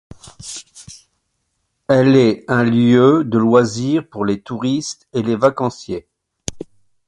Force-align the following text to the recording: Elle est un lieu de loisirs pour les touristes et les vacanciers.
Elle 1.87 2.15
est 2.15 2.43
un 2.47 2.63
lieu 2.63 3.23
de 3.23 3.37
loisirs 3.37 4.09
pour 4.09 4.25
les 4.25 4.41
touristes 4.41 5.07
et 5.13 5.21
les 5.21 5.35
vacanciers. 5.35 6.07